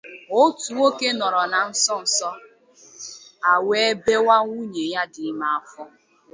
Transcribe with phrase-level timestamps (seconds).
[0.41, 2.29] otu nwoke nọrọ na nsonso
[3.51, 5.83] a wee bèwaa nwunyè ya dị ime afọ